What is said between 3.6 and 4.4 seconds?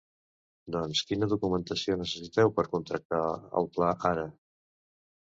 el pla ara?